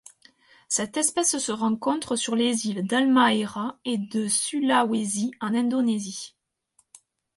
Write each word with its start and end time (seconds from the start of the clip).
Cette 0.67 0.97
espèce 0.97 1.37
se 1.37 1.51
rencontre 1.51 2.15
sur 2.15 2.33
les 2.35 2.65
îles 2.65 2.87
d'Halmahera 2.87 3.77
et 3.85 3.99
de 3.99 4.27
Sulawesi 4.27 5.29
en 5.41 5.53
Indonésie. 5.53 6.35